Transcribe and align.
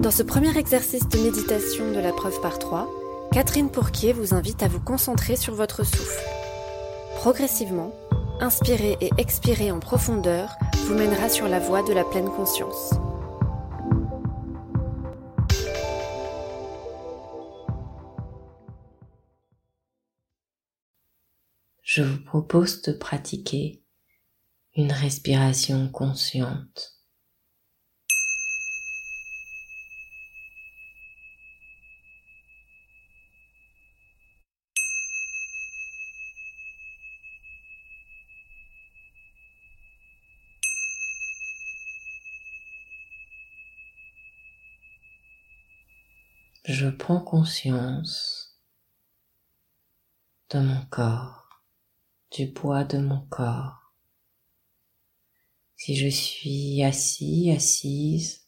Dans 0.00 0.10
ce 0.10 0.22
premier 0.22 0.56
exercice 0.56 1.06
de 1.10 1.18
méditation 1.18 1.92
de 1.92 1.98
la 1.98 2.14
preuve 2.14 2.40
par 2.40 2.58
3, 2.58 2.88
Catherine 3.32 3.70
Pourquier 3.70 4.14
vous 4.14 4.32
invite 4.32 4.62
à 4.62 4.68
vous 4.68 4.80
concentrer 4.80 5.36
sur 5.36 5.54
votre 5.54 5.84
souffle. 5.84 6.24
Progressivement, 7.16 7.92
inspirer 8.40 8.96
et 9.02 9.10
expirer 9.18 9.70
en 9.70 9.78
profondeur 9.78 10.56
vous 10.86 10.94
mènera 10.94 11.28
sur 11.28 11.48
la 11.48 11.58
voie 11.58 11.82
de 11.82 11.92
la 11.92 12.04
pleine 12.04 12.30
conscience. 12.30 12.94
Je 21.82 22.02
vous 22.02 22.24
propose 22.24 22.80
de 22.80 22.92
pratiquer 22.92 23.82
une 24.74 24.92
respiration 24.92 25.90
consciente. 25.90 26.99
Je 46.64 46.88
prends 46.88 47.20
conscience 47.20 48.60
de 50.50 50.58
mon 50.58 50.84
corps, 50.86 51.48
du 52.32 52.52
poids 52.52 52.84
de 52.84 52.98
mon 52.98 53.22
corps. 53.26 53.94
Si 55.76 55.96
je 55.96 56.08
suis 56.08 56.82
assis, 56.82 57.50
assise, 57.50 58.46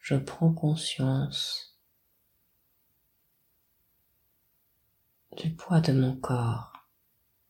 je 0.00 0.16
prends 0.16 0.52
conscience 0.52 1.78
du 5.36 5.54
poids 5.54 5.80
de 5.80 5.92
mon 5.92 6.16
corps 6.16 6.72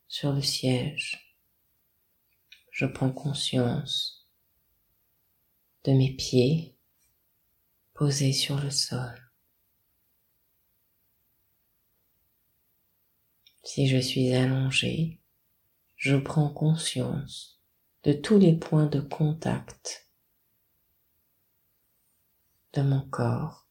sur 0.08 0.34
le 0.34 0.42
siège. 0.42 1.34
Je 2.70 2.84
prends 2.84 3.12
conscience 3.12 4.28
de 5.84 5.92
mes 5.92 6.14
pieds 6.14 6.76
posés 7.94 8.34
sur 8.34 8.60
le 8.60 8.70
sol. 8.70 9.29
Si 13.62 13.86
je 13.88 13.98
suis 13.98 14.32
allongé, 14.32 15.20
je 15.96 16.16
prends 16.16 16.48
conscience 16.48 17.60
de 18.04 18.12
tous 18.12 18.38
les 18.38 18.56
points 18.56 18.86
de 18.86 19.00
contact 19.00 20.08
de 22.72 22.82
mon 22.82 23.08
corps 23.10 23.66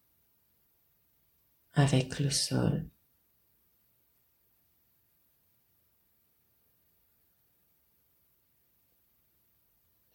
avec 1.73 2.20
le 2.20 2.30
sol. 2.30 2.90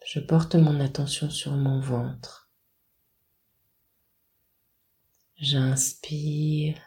Je 0.05 0.19
porte 0.19 0.55
mon 0.55 0.79
attention 0.79 1.29
sur 1.29 1.51
mon 1.53 1.81
ventre. 1.81 2.49
J'inspire 5.35 6.79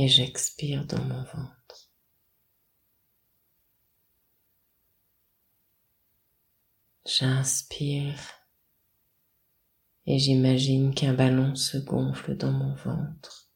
et 0.00 0.08
j'expire 0.08 0.86
dans 0.86 1.04
mon 1.04 1.22
ventre. 1.24 1.92
J'inspire 7.04 8.18
et 10.06 10.18
j'imagine 10.18 10.94
qu'un 10.94 11.12
ballon 11.12 11.54
se 11.54 11.76
gonfle 11.76 12.34
dans 12.34 12.50
mon 12.50 12.74
ventre. 12.76 13.50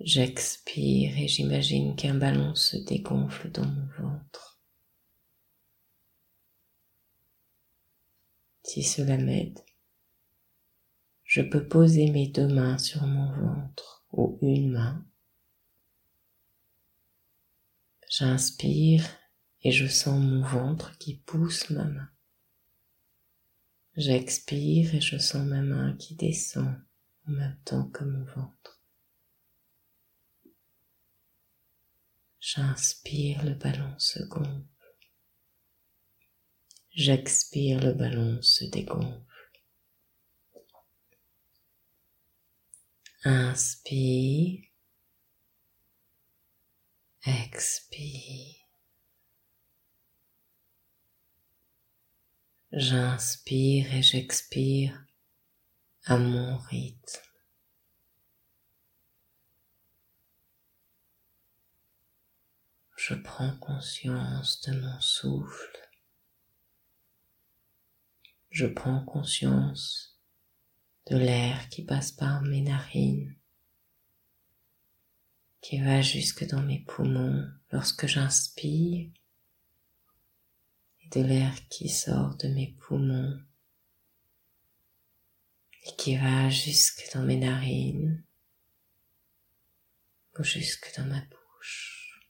J'expire 0.00 1.16
et 1.16 1.28
j'imagine 1.28 1.94
qu'un 1.94 2.14
ballon 2.14 2.56
se 2.56 2.76
dégonfle 2.78 3.52
dans 3.52 3.66
mon 3.66 3.86
ventre. 3.96 4.60
Si 8.64 8.82
cela 8.82 9.18
m'aide, 9.18 9.60
je 11.22 11.42
peux 11.42 11.68
poser 11.68 12.10
mes 12.10 12.26
deux 12.26 12.48
mains 12.48 12.78
sur 12.78 13.06
mon 13.06 13.30
ventre 13.32 13.97
ou 14.12 14.38
une 14.42 14.72
main. 14.72 15.04
J'inspire 18.10 19.04
et 19.62 19.70
je 19.70 19.86
sens 19.86 20.20
mon 20.20 20.42
ventre 20.42 20.96
qui 20.98 21.16
pousse 21.16 21.70
ma 21.70 21.84
main. 21.84 22.08
J'expire 23.96 24.94
et 24.94 25.00
je 25.00 25.18
sens 25.18 25.44
ma 25.46 25.60
main 25.60 25.96
qui 25.96 26.14
descend 26.14 26.74
en 27.26 27.32
même 27.32 27.58
temps 27.64 27.88
que 27.90 28.04
mon 28.04 28.24
ventre. 28.24 28.80
J'inspire, 32.40 33.44
le 33.44 33.54
ballon 33.54 33.94
se 33.98 34.22
gonfle. 34.22 34.64
J'expire, 36.90 37.80
le 37.80 37.92
ballon 37.92 38.40
se 38.40 38.64
dégonfle. 38.64 39.27
Inspire. 43.24 44.62
Expire. 47.24 48.54
J'inspire 52.70 53.92
et 53.92 54.02
j'expire 54.02 55.04
à 56.04 56.16
mon 56.16 56.58
rythme. 56.58 57.28
Je 62.96 63.14
prends 63.14 63.56
conscience 63.56 64.60
de 64.62 64.80
mon 64.80 65.00
souffle. 65.00 65.88
Je 68.50 68.66
prends 68.66 69.04
conscience 69.04 70.17
de 71.10 71.16
l'air 71.16 71.68
qui 71.70 71.84
passe 71.84 72.12
par 72.12 72.42
mes 72.42 72.60
narines, 72.60 73.34
qui 75.60 75.80
va 75.80 76.02
jusque 76.02 76.46
dans 76.46 76.62
mes 76.62 76.80
poumons 76.80 77.50
lorsque 77.70 78.06
j'inspire 78.06 79.10
de 81.10 81.22
l'air 81.22 81.54
qui 81.68 81.88
sort 81.88 82.36
de 82.36 82.48
mes 82.48 82.76
poumons 82.80 83.40
et 85.84 85.96
qui 85.96 86.16
va 86.16 86.50
jusque 86.50 87.08
dans 87.14 87.22
mes 87.22 87.38
narines 87.38 88.22
ou 90.38 90.42
jusque 90.44 90.92
dans 90.98 91.06
ma 91.06 91.20
bouche. 91.22 92.20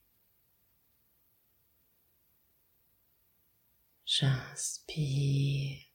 J'inspire. 4.06 5.87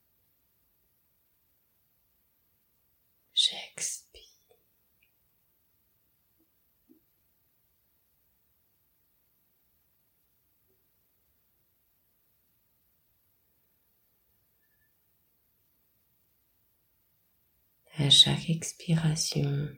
À 17.95 18.09
chaque 18.09 18.49
expiration, 18.49 19.69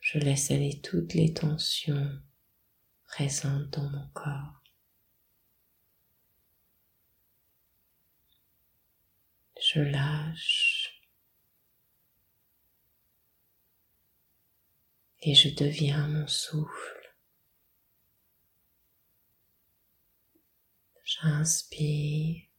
je 0.00 0.18
laisse 0.18 0.50
aller 0.52 0.80
toutes 0.80 1.14
les 1.14 1.34
tensions 1.34 2.20
présentes 3.04 3.68
dans 3.70 3.90
mon 3.90 4.08
corps. 4.14 4.62
Je 9.60 9.80
lâche 9.80 10.69
et 15.22 15.34
je 15.34 15.48
deviens 15.50 16.06
mon 16.08 16.26
souffle. 16.26 17.14
J'inspire, 21.04 22.50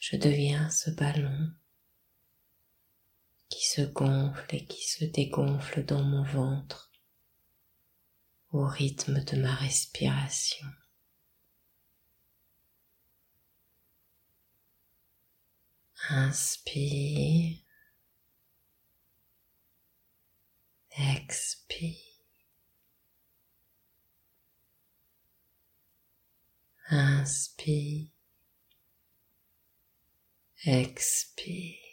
je 0.00 0.16
deviens 0.16 0.68
ce 0.68 0.90
ballon 0.90 1.52
qui 3.48 3.66
se 3.66 3.80
gonfle 3.80 4.54
et 4.54 4.66
qui 4.66 4.86
se 4.86 5.04
dégonfle 5.04 5.84
dans 5.84 6.02
mon 6.02 6.24
ventre 6.24 6.93
au 8.54 8.66
rythme 8.66 9.18
de 9.24 9.36
ma 9.36 9.52
respiration. 9.52 10.68
Inspire. 16.10 17.58
Expire. 20.96 21.96
Inspire. 26.90 28.10
Expire. 30.64 31.83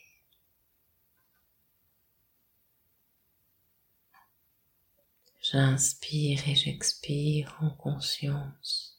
J'inspire 5.51 6.48
et 6.48 6.56
j'expire 6.56 7.57
en 7.59 7.71
conscience. 7.71 8.98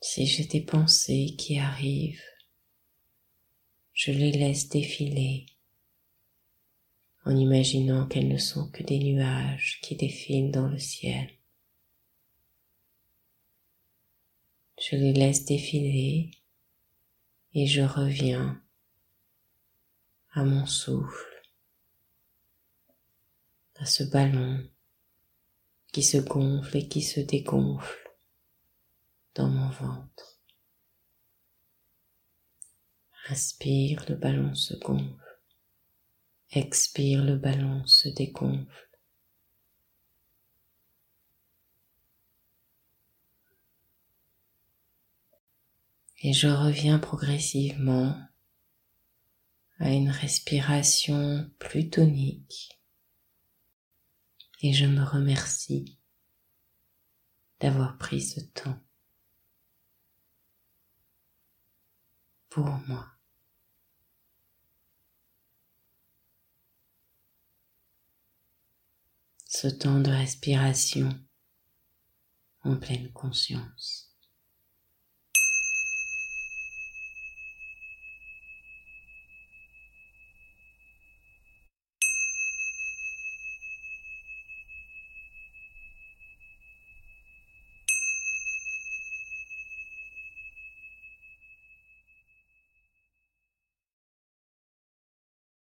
Si 0.00 0.26
j'ai 0.26 0.46
des 0.46 0.62
pensées 0.62 1.36
qui 1.38 1.60
arrivent, 1.60 2.20
je 3.92 4.10
les 4.10 4.32
laisse 4.32 4.68
défiler 4.68 5.46
en 7.24 7.36
imaginant 7.36 8.08
qu'elles 8.08 8.26
ne 8.26 8.38
sont 8.38 8.68
que 8.68 8.82
des 8.82 8.98
nuages 8.98 9.78
qui 9.80 9.94
défilent 9.94 10.50
dans 10.50 10.66
le 10.66 10.80
ciel. 10.80 11.30
Je 14.78 14.96
les 14.96 15.12
laisse 15.12 15.44
défiler 15.44 16.30
et 17.52 17.66
je 17.66 17.82
reviens 17.82 18.60
à 20.32 20.44
mon 20.44 20.66
souffle, 20.66 21.42
à 23.76 23.86
ce 23.86 24.02
ballon 24.02 24.68
qui 25.92 26.02
se 26.02 26.18
gonfle 26.18 26.76
et 26.76 26.88
qui 26.88 27.02
se 27.02 27.20
dégonfle 27.20 28.16
dans 29.36 29.48
mon 29.48 29.70
ventre. 29.70 30.40
Inspire, 33.28 34.04
le 34.08 34.16
ballon 34.16 34.54
se 34.54 34.74
gonfle. 34.74 35.40
Expire, 36.50 37.24
le 37.24 37.36
ballon 37.36 37.86
se 37.86 38.08
dégonfle. 38.08 38.83
Et 46.26 46.32
je 46.32 46.48
reviens 46.48 46.98
progressivement 46.98 48.18
à 49.78 49.90
une 49.90 50.08
respiration 50.08 51.50
plus 51.58 51.90
tonique. 51.90 52.80
Et 54.62 54.72
je 54.72 54.86
me 54.86 55.04
remercie 55.04 55.98
d'avoir 57.60 57.98
pris 57.98 58.22
ce 58.22 58.40
temps 58.40 58.80
pour 62.48 62.70
moi. 62.88 63.06
Ce 69.44 69.68
temps 69.68 70.00
de 70.00 70.10
respiration 70.10 71.10
en 72.62 72.78
pleine 72.78 73.12
conscience. 73.12 74.13